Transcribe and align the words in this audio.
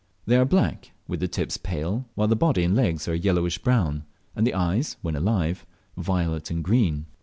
They 0.25 0.35
are 0.35 0.45
black, 0.45 0.93
with 1.07 1.19
the 1.19 1.27
tips 1.27 1.57
pale, 1.57 2.07
while 2.15 2.27
the 2.27 2.35
body 2.35 2.63
and 2.63 2.75
legs 2.75 3.07
are 3.07 3.13
yellowish 3.13 3.59
brown, 3.59 4.03
and 4.35 4.47
the 4.47 4.53
eyes 4.55 4.97
(when 5.03 5.15
alive) 5.15 5.63
violet 5.95 6.49
and 6.49 6.63
green. 6.63 7.05